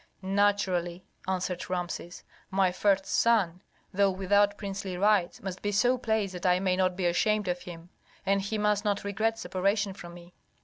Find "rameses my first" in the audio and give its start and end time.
1.69-3.05